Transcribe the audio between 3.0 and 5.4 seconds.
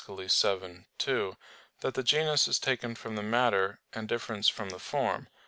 the matter, and difference from the form.